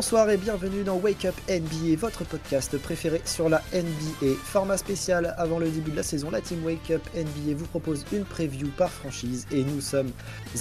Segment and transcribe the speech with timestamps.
[0.00, 4.34] Bonsoir et bienvenue dans Wake Up NBA, votre podcast préféré sur la NBA.
[4.42, 8.06] Format spécial avant le début de la saison, la team Wake Up NBA vous propose
[8.10, 10.10] une preview par franchise et nous sommes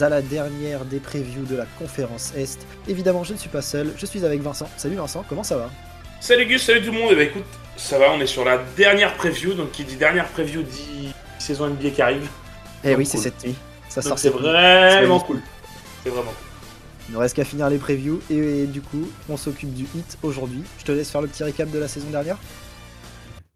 [0.01, 2.67] à la dernière des previews de la conférence Est.
[2.89, 4.69] Évidemment, je ne suis pas seul, je suis avec Vincent.
[4.75, 5.69] Salut Vincent, comment ça va?
[6.19, 7.13] Salut Gus, salut tout le monde.
[7.13, 7.45] Et bah écoute,
[7.77, 11.69] ça va, on est sur la dernière preview, donc qui dit dernière preview dit saison
[11.69, 12.27] NBA qui arrive.
[12.83, 13.55] Eh oui, c'est cette nuit.
[13.87, 15.39] Ça sort c'est vraiment cool.
[16.03, 16.48] C'est vraiment cool.
[17.09, 20.61] Il ne reste qu'à finir les previews et, du coup, on s'occupe du hit aujourd'hui.
[20.77, 22.37] Je te laisse faire le petit récap de la saison dernière.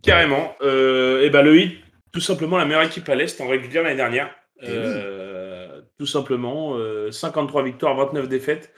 [0.02, 0.56] Carrément.
[0.64, 1.78] Euh, et bah le hit,
[2.12, 4.34] tout simplement la meilleure équipe à l'Est en régulière l'année dernière.
[4.64, 6.76] Euh, tout simplement,
[7.12, 8.74] 53 euh, victoires, 29 défaites.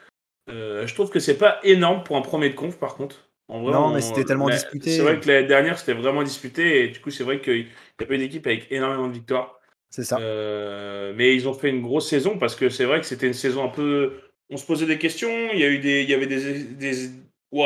[0.49, 3.29] je trouve que c'est pas énorme pour un premier de conf par contre.
[3.47, 4.91] non, mais c'était tellement disputé.
[4.91, 8.03] C'est vrai que l'année dernière c'était vraiment disputé et du coup c'est vrai qu'il n'y
[8.03, 9.57] a pas eu d'équipe avec énormément de victoires.
[9.89, 10.19] C'est ça.
[10.19, 13.63] mais ils ont fait une grosse saison parce que c'est vrai que c'était une saison
[13.63, 14.11] un peu
[14.49, 15.49] on se posait des questions.
[15.53, 17.09] Il y a eu des, il y avait des, des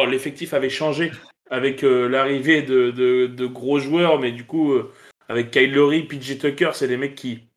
[0.07, 1.11] l'effectif avait changé
[1.49, 4.91] avec euh, l'arrivée de, de, gros joueurs, mais du coup, euh,
[5.27, 7.47] avec Kyle Lowry, PJ Tucker, c'est des mecs qui,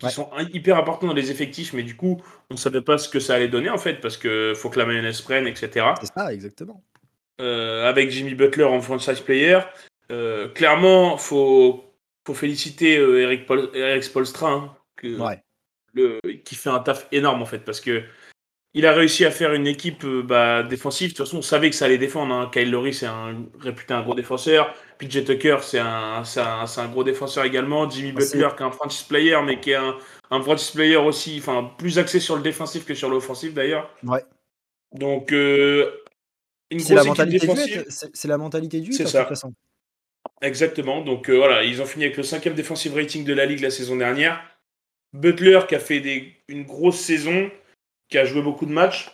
[0.00, 3.08] qui sont hyper importants dans les effectifs, mais du coup, on ne savait pas ce
[3.08, 5.86] que ça allait donner en fait, parce que faut que la mayonnaise prenne, etc.
[6.00, 6.82] C'est ça, exactement.
[7.40, 9.60] Euh, avec Jimmy Butler en franchise player,
[10.54, 11.84] clairement, faut
[12.26, 15.16] faut féliciter Eric, Paul, Eric Spolstra, hein, que,
[15.94, 18.02] le, qui fait un taf énorme en fait, parce que
[18.76, 21.12] il a réussi à faire une équipe euh, bah, défensive.
[21.12, 22.34] De toute façon, on savait que ça allait défendre.
[22.34, 22.50] Hein.
[22.52, 24.74] Kyle Lowry, c'est un réputé un gros défenseur.
[24.98, 27.88] PJ Tucker, c'est un, un, gros défenseur également.
[27.88, 29.96] Jimmy ah, Butler, qui est un franchise player, mais qui est un,
[30.30, 33.90] un franchise player aussi, enfin, plus axé sur le défensif que sur l'offensif d'ailleurs.
[34.02, 34.22] Ouais.
[34.92, 35.90] Donc, euh,
[36.70, 37.86] une grosse la équipe défensive.
[37.88, 39.22] C'est la mentalité du C'est ça.
[39.22, 39.54] De façon.
[40.42, 41.00] Exactement.
[41.00, 43.70] Donc, euh, voilà, ils ont fini avec le cinquième defensive rating de la ligue la
[43.70, 44.38] saison dernière.
[45.14, 47.50] Butler, qui a fait des, une grosse saison
[48.08, 49.10] qui a joué beaucoup de matchs.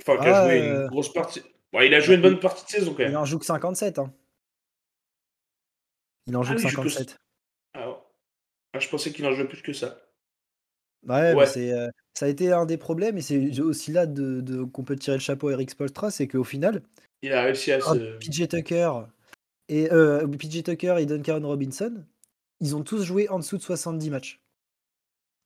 [0.00, 1.42] Enfin, qui a joué une euh, grosse partie.
[1.72, 3.12] il a joué une bonne partie de saison quand même.
[3.12, 3.98] Il en joue que 57.
[3.98, 4.12] Hein.
[6.26, 7.16] Il en joue ah, que 57.
[7.74, 7.98] Ah,
[8.74, 9.98] ah, je pensais qu'il en jouait plus que ça.
[11.06, 11.46] Ouais, ouais.
[11.46, 14.96] c'est, euh, ça a été un des problèmes, et c'est aussi là de, qu'on peut
[14.96, 16.82] tirer le chapeau à Eric Spolstra, c'est qu'au final,
[17.22, 18.18] il a réussi à se.
[18.18, 18.90] PJ Tucker
[19.68, 22.04] et euh, PJ Tucker et Duncan Robinson,
[22.60, 24.40] ils ont tous joué en dessous de 70 matchs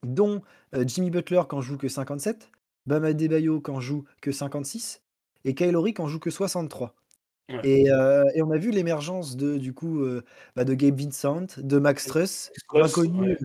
[0.05, 0.43] dont
[0.75, 2.51] euh, Jimmy Butler quand joue que 57,
[2.87, 5.03] Bam Adebayo quand joue que 56
[5.45, 6.95] et Kyle Lowry quand joue que 63.
[7.51, 10.25] Euh, et, on a vu l'émergence de du coup euh,
[10.57, 13.37] bah, de Gabe Vincent, de Max Truss, inconnus,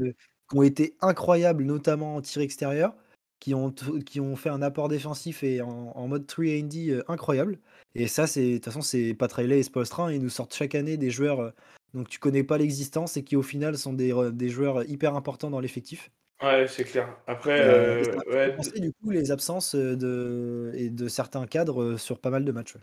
[0.50, 2.96] qui ont été incroyables, notamment en tir extérieur,
[3.40, 3.72] qui ont,
[4.06, 7.59] qui ont fait un apport défensif et en, mode 3D incroyable.
[7.96, 10.75] Et ça, c'est de toute façon, c'est Pat Riley et Spolstra, ils nous sortent chaque
[10.75, 11.51] année des joueurs
[11.94, 15.50] dont tu connais pas l'existence et qui au final sont des, des joueurs hyper importants
[15.50, 16.12] dans l'effectif.
[16.42, 17.18] Ouais, c'est clair.
[17.25, 18.56] Après, euh, ouais.
[18.80, 22.75] du coup les absences de, et de certains cadres sur pas mal de matchs.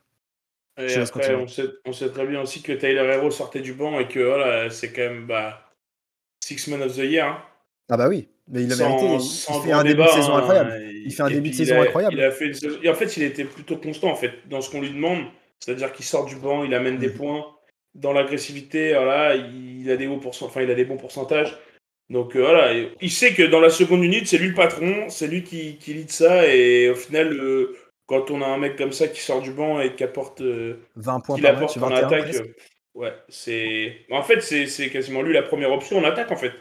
[0.77, 4.01] Et après, on sait, on sait, très bien aussi que Tyler Hero sortait du banc
[4.01, 5.71] et que voilà, c'est quand même bah,
[6.45, 7.29] Six Men of the Year.
[7.29, 7.43] Hein.
[7.89, 9.07] Ah bah oui, mais il a mérité.
[9.15, 10.73] Il, fait un début de saison incroyable.
[10.73, 12.15] Hein, il fait un début de saison incroyable.
[12.15, 12.51] Il a fait
[12.83, 15.27] et en fait, il était plutôt constant en fait dans ce qu'on lui demande.
[15.61, 17.15] C'est-à-dire qu'il sort du banc, il amène des mmh.
[17.15, 17.47] points.
[17.95, 21.57] Dans l'agressivité, voilà, il a des hauts enfin, il a des bons pourcentages.
[22.11, 25.27] Donc euh, voilà, il sait que dans la seconde unité, c'est lui le patron, c'est
[25.27, 27.77] lui qui, qui lead ça, et au final, euh,
[28.07, 30.47] quand on a un mec comme ça qui sort du banc et qui apporte 20
[30.47, 32.37] euh, points qui apporte en attaque,
[32.95, 34.05] ouais, c'est.
[34.11, 36.53] En fait, c'est quasiment lui la première option en attaque, en fait.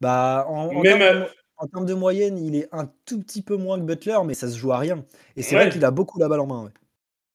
[0.00, 3.84] Bah, en, Même en, termes, de, moyenne, il est un tout petit peu moins que
[3.84, 5.04] Butler, mais ça se joue à rien.
[5.36, 6.72] Et c'est vrai qu'il a beaucoup la balle en main.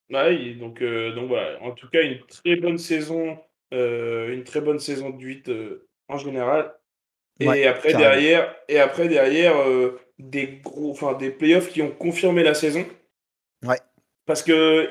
[0.09, 0.53] Ouais.
[0.55, 3.37] donc, donc voilà, en tout cas, une très bonne saison,
[3.71, 5.51] une très bonne saison de 8
[6.09, 6.73] en général.
[7.39, 12.43] Et après derrière, et après derrière euh, des gros, enfin des playoffs qui ont confirmé
[12.43, 12.85] la saison.
[13.65, 13.79] Ouais.
[14.25, 14.89] Parce que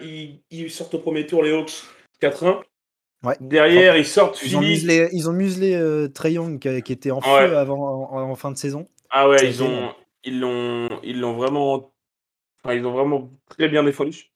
[0.50, 1.84] ils, sortent au premier tour les Hawks
[2.22, 2.60] 4-1.
[3.24, 3.34] Ouais.
[3.40, 7.20] Derrière, ils sortent ils Ont muselé, ils ont muselé euh, Trey Young qui, était en
[7.20, 8.88] feu avant en, fin de saison.
[9.10, 9.92] Ah ouais, ils ont,
[10.24, 11.92] ils l'ont, ils l'ont vraiment,
[12.62, 14.30] enfin, ils ont vraiment très bien défendu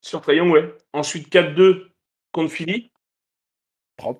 [0.00, 0.74] sur Trey Young, ouais.
[0.92, 1.86] Ensuite 4-2
[2.32, 2.90] contre Philly.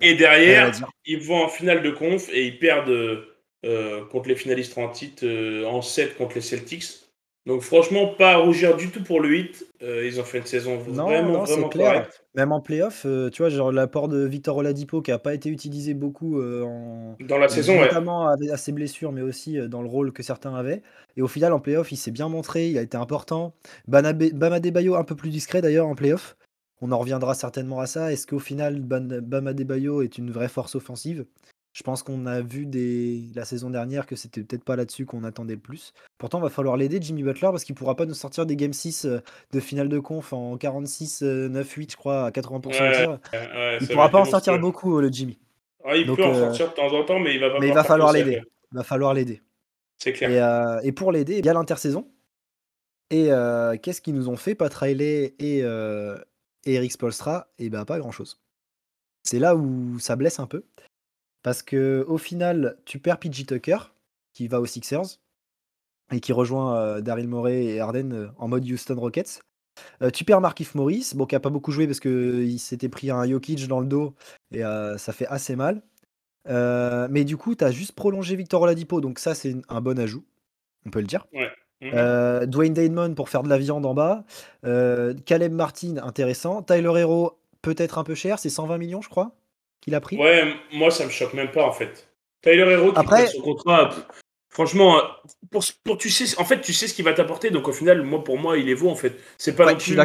[0.01, 0.71] Et derrière,
[1.05, 3.25] ils vont en finale de conf et ils perdent
[3.63, 7.01] euh, contre les finalistes en titre euh, en 7 contre les Celtics.
[7.45, 9.65] Donc franchement, pas à rougir du tout pour le 8.
[9.83, 12.23] Euh, ils ont fait une saison vraiment, vraiment correcte.
[12.35, 15.93] Même en playoff, tu vois, genre l'apport de Victor Oladipo qui n'a pas été utilisé
[15.93, 17.17] beaucoup en...
[17.19, 20.83] dans la saison, notamment à ses blessures, mais aussi dans le rôle que certains avaient.
[21.17, 23.53] Et au final, en playoff, il s'est bien montré, il a été important.
[23.87, 26.37] Bama Debayo un peu plus discret d'ailleurs en playoff.
[26.81, 28.11] On en reviendra certainement à ça.
[28.11, 31.25] Est-ce qu'au final, Bama Debayo est une vraie force offensive?
[31.73, 35.23] Je pense qu'on a vu des la saison dernière que c'était peut-être pas là-dessus qu'on
[35.23, 35.93] attendait le plus.
[36.17, 39.05] Pourtant, va falloir l'aider Jimmy Butler parce qu'il pourra pas nous sortir des game 6,
[39.05, 43.19] de finale de conf en 46, 9-8 je crois à 80 de tir.
[43.79, 45.39] il pourra pas en sortir beaucoup le Jimmy.
[45.85, 47.73] Ah, il peut en sortir de temps en temps, mais il va pas Mais il
[47.73, 48.41] va falloir l'aider.
[48.71, 49.41] Il va falloir l'aider.
[49.97, 50.79] C'est clair.
[50.83, 52.07] Et, pour l'aider, il y a l'intersaison.
[53.09, 53.29] Et
[53.81, 55.63] qu'est-ce qu'ils nous ont fait Pat Riley et,
[56.65, 58.39] Eric Spolstra Et ben pas grand-chose.
[59.23, 60.63] C'est là où ça blesse un peu.
[61.43, 63.77] Parce que au final, tu perds PG Tucker,
[64.33, 65.19] qui va aux Sixers,
[66.11, 69.41] et qui rejoint Daryl Morey et Arden en mode Houston Rockets.
[70.13, 73.25] tu perds Markif Morris, bon, qui a pas beaucoup joué parce qu'il s'était pris un
[73.27, 74.13] Jokic dans le dos,
[74.51, 74.61] et
[74.97, 75.81] ça fait assez mal.
[76.45, 80.25] mais du coup, tu as juste prolongé Victor Oladipo, donc ça, c'est un bon ajout,
[80.85, 81.25] on peut le dire.
[81.33, 84.23] Mmh Dwayne Damon pour faire de la viande en bas.
[85.25, 86.61] Caleb Martin, intéressant.
[86.61, 89.35] Tyler Hero, peut-être un peu cher, c'est 120 millions, je crois
[89.81, 90.17] qu'il a pris?
[90.17, 92.07] Ouais, moi ça me choque même pas en fait.
[92.41, 93.27] Tyler Hero qui Après...
[93.27, 93.91] son contrat,
[94.49, 95.01] franchement,
[95.51, 98.01] pour, pour, tu sais, en fait tu sais ce qu'il va t'apporter, donc au final,
[98.03, 99.13] moi pour moi il est vaut en fait.
[99.37, 99.97] C'est pas non plus,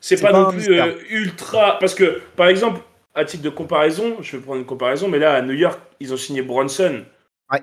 [0.00, 2.80] c'est pas, non plus euh, ultra, parce que par exemple
[3.14, 6.12] à titre de comparaison, je vais prendre une comparaison, mais là à New York ils
[6.14, 7.04] ont signé Bronson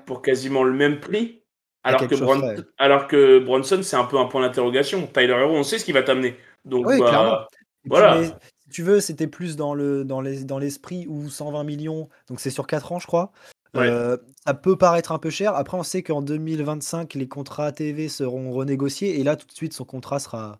[0.06, 1.42] pour quasiment le même prix.
[1.84, 5.06] Alors que, alors que Bronson, c'est un peu un point d'interrogation.
[5.06, 6.36] Tyler Hero, on sait ce qu'il va t'amener.
[6.64, 7.48] Donc, oui, bah,
[7.84, 8.20] Voilà
[8.70, 12.50] tu veux, c'était plus dans le dans les dans l'esprit où 120 millions, donc c'est
[12.50, 13.32] sur 4 ans, je crois.
[13.76, 14.16] Euh,
[14.46, 15.54] ça peut paraître un peu cher.
[15.54, 19.72] Après, on sait qu'en 2025, les contrats TV seront renégociés et là, tout de suite,
[19.72, 20.58] son contrat sera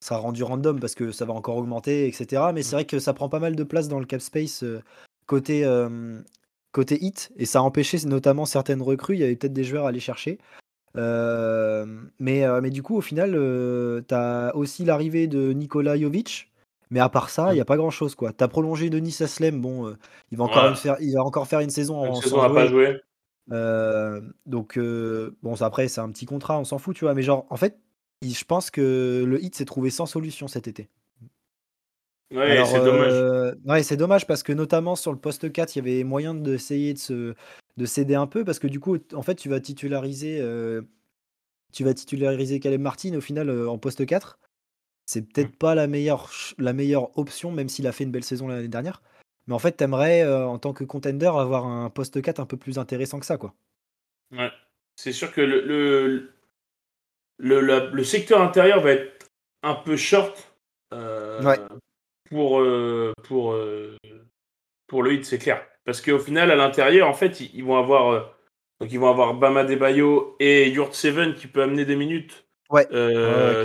[0.00, 2.42] sera rendu random parce que ça va encore augmenter, etc.
[2.54, 2.78] Mais c'est mmh.
[2.78, 4.82] vrai que ça prend pas mal de place dans le cap space euh,
[5.26, 5.64] côté
[6.72, 9.14] côté hit et ça a empêché notamment certaines recrues.
[9.14, 10.38] Il y avait peut-être des joueurs à aller chercher.
[10.96, 11.86] Euh,
[12.18, 13.32] mais, mais du coup, au final,
[14.06, 16.47] tu as aussi l'arrivée de Nikola Jovic,
[16.90, 18.32] mais à part ça, il n'y a pas grand chose quoi.
[18.32, 19.96] T'as prolongé Denis Aslem, bon, euh,
[20.30, 23.00] il va encore faire, il va encore faire une saison une saison à pas jouer.
[23.50, 27.14] Euh, donc euh, bon, après c'est un petit contrat, on s'en fout, tu vois.
[27.14, 27.78] Mais genre, en fait,
[28.22, 30.88] je pense que le hit s'est trouvé sans solution cet été.
[32.34, 33.56] Ouais, c'est dommage.
[33.64, 36.92] ouais, c'est dommage parce que notamment sur le poste 4, il y avait moyen d'essayer
[36.92, 37.34] de se
[37.78, 40.44] de céder un peu parce que du coup, en fait, tu vas titulariser,
[41.72, 44.38] tu vas titulariser Caleb Martin au final en poste 4
[45.08, 48.46] c'est peut-être pas la meilleure, la meilleure option, même s'il a fait une belle saison
[48.46, 49.00] l'année dernière.
[49.46, 52.58] Mais en fait, t'aimerais, euh, en tant que contender, avoir un poste 4 un peu
[52.58, 53.54] plus intéressant que ça, quoi.
[54.36, 54.50] Ouais.
[54.96, 56.30] C'est sûr que le,
[57.38, 59.30] le, le, secteur intérieur va être
[59.62, 60.52] un peu short
[60.92, 61.56] euh,
[62.28, 63.56] pour, euh, pour,
[64.88, 65.66] pour le hit, c'est clair.
[65.86, 68.34] Parce qu'au final, à l'intérieur, en fait, ils, vont avoir
[68.78, 72.86] donc ils vont avoir Bama Debayo et Yurt Seven qui peut amener des minutes ouais.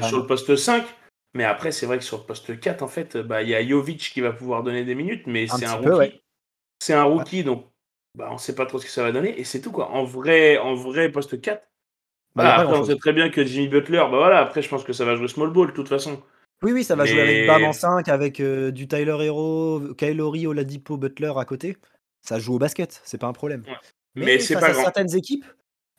[0.04, 0.86] sur le poste 5.
[1.34, 3.68] Mais après, c'est vrai que sur le poste 4, en fait, bah, il y a
[3.68, 6.22] Jovic qui va pouvoir donner des minutes, mais c'est un, rookie.
[6.80, 7.66] C'est un rookie, donc
[8.16, 9.40] bah, on ne sait pas trop ce que ça va donner.
[9.40, 9.90] Et c'est tout, quoi.
[9.90, 11.64] En vrai, en vrai poste 4,
[12.36, 14.94] bah, après, on sait très bien que Jimmy Butler, bah voilà, après, je pense que
[14.94, 16.22] ça va jouer small ball, de toute façon.
[16.64, 20.48] Oui, oui, ça va jouer avec Bam en 5, avec euh, du Tyler Hero, Kylori,
[20.48, 21.78] Oladipo, Butler à côté.
[22.22, 23.64] Ça joue au basket, c'est pas un problème.
[24.16, 24.84] Mais, c'est pas grand.
[24.84, 25.46] certaines équipes,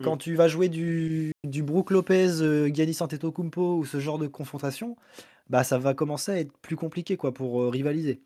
[0.01, 0.05] mm.
[0.05, 4.27] quand tu vas jouer du, du Brook Lopez, euh, Giannis Antetokounmpo ou ce genre de
[4.27, 4.97] confrontation,
[5.49, 8.21] bah ça va commencer à être plus compliqué quoi pour euh, rivaliser.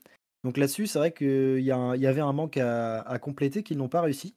[0.44, 1.72] Donc là-dessus, c'est vrai qu'il y, y,
[2.06, 4.34] avait un manque à, compléter qu'ils n'ont pas réussi.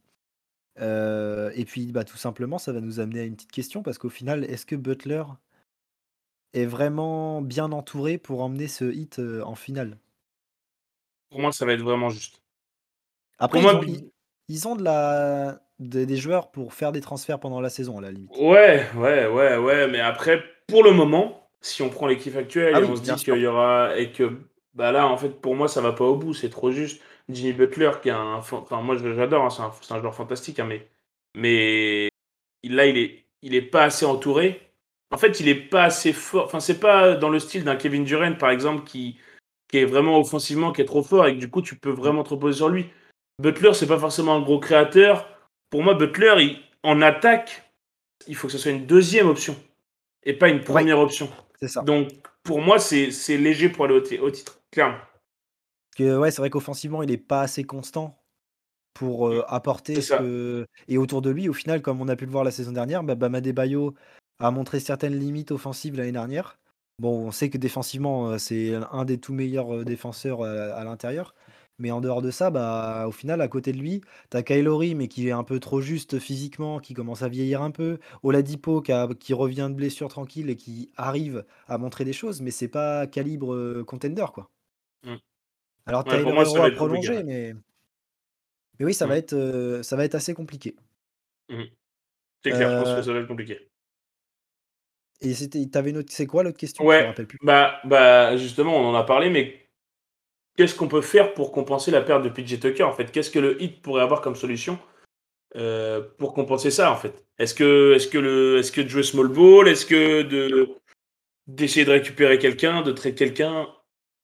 [0.80, 4.00] Euh, et puis bah, tout simplement, ça va nous amener à une petite question parce
[4.00, 5.24] qu'au final, est-ce que Butler
[6.54, 10.00] est vraiment bien entouré pour emmener ce hit en finale?
[11.30, 12.42] Pour moi, ça va être vraiment juste.
[13.42, 13.60] Après,
[14.48, 18.12] ils, ont, de la, des joueurs pour faire des transferts pendant la saison, à la
[18.12, 18.32] limite.
[18.38, 19.88] Ouais, ouais, ouais, ouais.
[19.88, 23.16] Mais après, pour le moment, si on prend l'équipe actuelle ah et on se dit
[23.16, 23.98] qu'il y aura.
[23.98, 24.38] Et que
[24.74, 27.02] bah là, en fait, pour moi, ça va pas au bout, c'est trop juste.
[27.30, 28.36] Jimmy Butler, qui est un.
[28.36, 30.88] Enfin, moi, j'adore, hein, c'est un, joueur fantastique, hein, mais.
[31.36, 32.10] Mais
[32.64, 34.74] là, il est, il est pas assez entouré.
[35.12, 36.46] En fait, il est pas assez fort.
[36.46, 39.18] Enfin, c'est pas dans le style d'un Kevin Durant, par exemple, qui,
[39.70, 42.24] qui est vraiment offensivement, qui est trop fort et que du coup, tu peux vraiment
[42.24, 42.88] te reposer sur lui.
[43.40, 45.28] Butler, c'est pas forcément un gros créateur
[45.72, 47.64] pour moi, Butler, en attaque,
[48.28, 49.56] il faut que ce soit une deuxième option
[50.24, 51.30] et pas une première option.
[51.60, 51.82] C'est ça.
[51.82, 52.10] Donc,
[52.44, 54.98] pour moi, c'est léger pour aller au, titre, clairement.
[55.96, 58.22] Que, ouais, c'est vrai qu'offensivement, il n'est pas assez constant
[58.94, 60.68] pour euh, apporter ce que...
[60.90, 63.04] Et autour de lui, au final, comme on a pu le voir la saison dernière,
[63.04, 63.96] bah, Bama Bayo
[64.40, 66.60] a montré certaines limites offensives l'année dernière.
[67.00, 71.34] Bon, on sait que défensivement, euh, c'est un des tout meilleurs euh, défenseurs à l'intérieur.
[71.82, 74.94] Mais en dehors de ça, bah, au final, à côté de lui, tu as Kylori,
[74.94, 77.98] mais qui est un peu trop juste physiquement, qui commence à vieillir un peu.
[78.22, 82.52] Oladipo, qui, qui revient de blessure tranquille et qui arrive à montrer des choses, mais
[82.52, 84.52] c'est pas calibre euh, contender, quoi.
[85.04, 85.16] Mmh.
[85.88, 87.56] Alors, ouais, Hero a prolongé, mais...
[88.80, 90.76] Mais oui, ça, va, être, ça va être assez compliqué.
[91.50, 91.64] Mmh.
[92.44, 93.72] C'est clair, je pense que ça va être compliqué.
[95.22, 96.86] Et c'était, t'avais une autre, c'est quoi l'autre question?
[96.86, 97.40] Ouais, rappelle plus.
[97.42, 99.61] Bah, bah, justement, on en a parlé, mais
[100.58, 103.12] qu'est-ce qu'on peut faire pour compenser la perte de PJ Tucker en fait?
[103.12, 104.80] Qu'est-ce que le hit pourrait avoir comme solution
[105.56, 107.26] euh, pour compenser ça en fait?
[107.38, 109.68] Est-ce que, le, est-ce de jouer small ball?
[109.68, 110.70] Est-ce que de
[111.48, 113.68] d'essayer de récupérer quelqu'un, de traiter quelqu'un?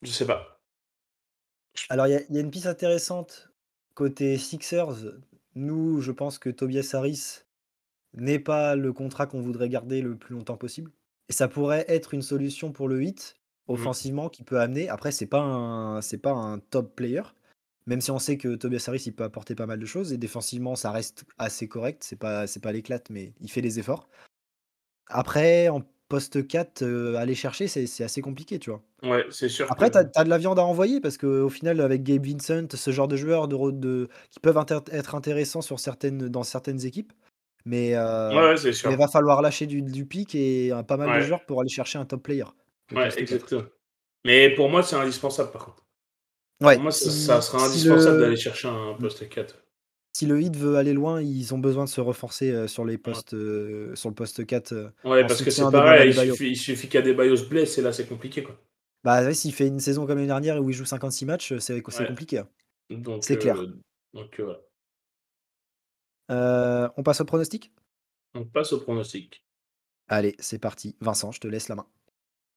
[0.02, 0.62] Je sais pas.
[1.90, 3.50] Alors il y, y, a une piste intéressante
[3.94, 5.20] côté Sixers.
[5.56, 7.42] Nous, je pense que Tobias Harris
[8.14, 10.92] n'est pas le contrat qu'on voudrait garder le plus longtemps possible.
[11.30, 13.37] Et ça pourrait être une solution pour le hit.
[13.68, 14.90] Offensivement qui peut amener.
[14.90, 17.24] Après, c'est pas un, c'est pas un top player,
[17.86, 20.18] même si on sait que Tobias Harris il peut apporter pas mal de choses et
[20.18, 22.04] défensivement ça reste assez correct.
[22.04, 24.10] C'est pas, c'est pas l'éclate, mais il fait des efforts.
[25.10, 28.82] Après, en poste 4, euh, aller chercher, c'est, assez compliqué, tu vois.
[29.04, 29.70] Ouais, c'est sûr.
[29.72, 32.92] Après, tu as, de la viande à envoyer parce qu'au final, avec Gabe Vincent, ce
[32.92, 34.58] genre de joueurs de, de, qui peuvent
[34.92, 37.14] être intéressants sur certaines, dans certaines équipes,
[37.66, 38.56] mais, euh,
[38.90, 42.00] il va falloir lâcher du, du pic et pas mal de joueurs pour aller chercher
[42.00, 42.46] un top player.
[42.92, 43.64] Ouais, exactement.
[44.26, 45.86] Mais pour moi, c'est indispensable par contre.
[46.62, 49.64] Ouais, pour moi, ça, sera indispensable d'aller chercher un poste 4.
[50.14, 52.98] Si le hit veut aller loin, ils ont besoin de se renforcer euh, sur, les
[52.98, 54.92] postes, euh, sur le poste 4.
[55.04, 58.08] ouais, parce que c'est pareil, il suffit, il suffit qu'Adebayo se blesse et là, c'est
[58.08, 58.42] compliqué.
[58.42, 58.60] Quoi.
[59.04, 61.82] Bah ouais, s'il fait une saison comme l'année dernière où il joue 56 matchs, c'est
[61.82, 62.40] compliqué.
[62.40, 62.50] Hein.
[63.22, 63.58] C'est clair.
[64.14, 64.56] Donc, ouais.
[66.32, 67.72] Euh, on passe au pronostic?
[68.34, 69.44] On passe au pronostic.
[70.08, 70.96] Allez, c'est parti.
[71.02, 71.88] Vincent, je te laisse la main.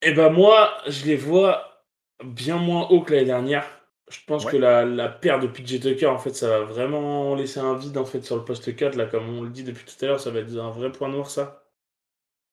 [0.03, 1.85] Eh ben moi, je les vois
[2.25, 3.67] bien moins haut que l'année dernière.
[4.11, 7.61] Je pense que la, la perte de PJ Tucker, en fait, ça va vraiment laisser
[7.61, 8.97] un vide en fait sur le poste 4.
[8.97, 11.09] Là, comme on le dit depuis tout à l'heure, ça va être un vrai point
[11.09, 11.65] noir, ça.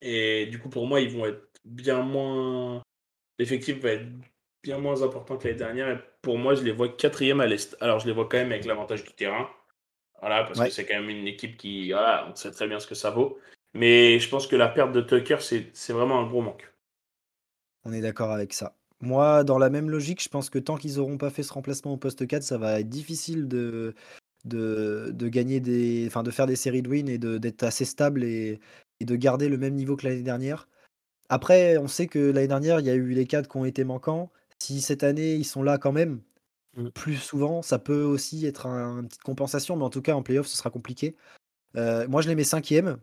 [0.01, 2.83] Et du coup, pour moi, ils vont être bien moins.
[3.39, 4.07] L'effectif va être
[4.63, 5.89] bien moins important que l'année dernière.
[5.89, 7.75] Et pour moi, je les vois quatrième à l'Est.
[7.81, 9.49] Alors, je les vois quand même avec l'avantage du terrain.
[10.19, 11.91] Voilà, parce que c'est quand même une équipe qui.
[11.91, 13.39] Voilà, on sait très bien ce que ça vaut.
[13.73, 16.71] Mais je pense que la perte de Tucker, c'est vraiment un gros manque.
[17.87, 18.75] On est d'accord avec ça.
[19.01, 21.93] Moi, dans la même logique, je pense que tant qu'ils n'auront pas fait ce remplacement
[21.93, 23.95] au poste 4, ça va être difficile de,
[24.45, 26.05] de, de gagner des.
[26.07, 28.59] Enfin, de faire des séries de wins et d'être assez stable et,
[28.99, 30.67] et, de garder le même niveau que l'année dernière.
[31.29, 33.83] Après, on sait que l'année dernière, il y a eu les 4 qui ont été
[33.83, 34.31] manquants.
[34.59, 36.21] Si cette année, ils sont là quand même,
[36.77, 36.89] Mmh.
[36.91, 37.61] plus souvent.
[37.61, 40.55] Ça peut aussi être un, une petite compensation, mais en tout cas, en playoff, ce
[40.57, 41.15] sera compliqué.
[41.77, 42.99] Euh, moi, je les mets cinquième,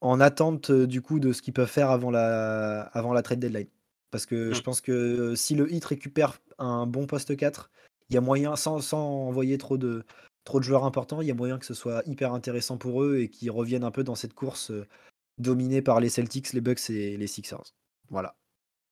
[0.00, 3.68] en attente du coup de ce qu'ils peuvent faire avant la, avant la trade deadline.
[4.10, 4.62] Parce que je mmh.
[4.62, 7.70] pense que si le hit récupère un bon poste 4,
[8.08, 10.04] il y a moyen, sans, sans envoyer trop de,
[10.44, 13.18] trop de joueurs importants, il y a moyen que ce soit hyper intéressant pour eux
[13.18, 14.72] et qu'ils reviennent un peu dans cette course
[15.38, 17.72] dominée par les Celtics, les Bucks et les Sixers.
[18.10, 18.34] Voilà.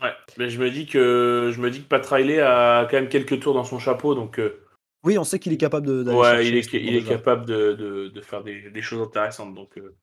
[0.00, 3.08] Ouais, mais je me dis que je me dis que Pat Riley a quand même
[3.08, 4.38] quelques tours dans son chapeau, donc.
[4.38, 4.64] Euh,
[5.04, 6.12] oui, on sait qu'il est capable de.
[6.12, 9.76] Ouais, il est, il est capable de, de, de faire des, des, choses intéressantes, donc.
[9.78, 9.96] Euh.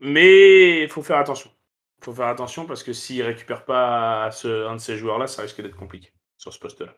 [0.00, 1.50] Mais il faut faire attention.
[2.00, 5.42] Il faut faire attention parce que s'il récupère pas ce, un de ces joueurs-là, ça
[5.42, 6.94] risque d'être compliqué sur ce poste-là.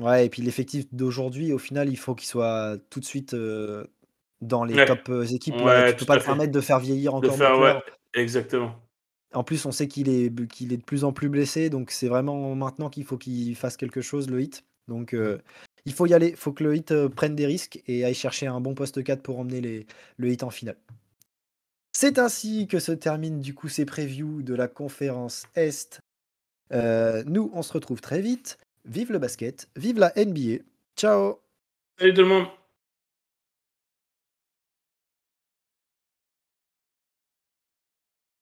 [0.00, 3.84] Ouais, et puis l'effectif d'aujourd'hui, au final, il faut qu'il soit tout de suite euh,
[4.40, 5.56] dans les top équipes.
[5.56, 7.30] Ouais, tu peux pas te permettre de faire vieillir encore.
[7.30, 7.76] De faire, ouais,
[8.14, 8.74] exactement.
[9.34, 12.08] En plus, on sait qu'il est, qu'il est de plus en plus blessé, donc c'est
[12.08, 14.64] vraiment maintenant qu'il faut qu'il fasse quelque chose, le hit.
[14.88, 15.38] Donc euh,
[15.86, 18.14] il faut y aller, il faut que le hit euh, prenne des risques et aille
[18.14, 20.76] chercher un bon poste 4 pour emmener les, le hit en finale.
[22.02, 26.00] C'est ainsi que se terminent du coup ces previews de la conférence Est.
[26.72, 28.58] Euh, nous, on se retrouve très vite.
[28.84, 30.64] Vive le basket, vive la NBA.
[30.96, 31.38] Ciao
[32.00, 32.46] Salut tout le monde